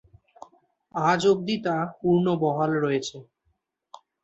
আজ 0.95 1.21
অবধি 1.31 1.55
তা 1.65 1.75
পূর্ণ 1.99 2.25
বহাল 2.43 2.71
রয়েছে। 2.83 3.17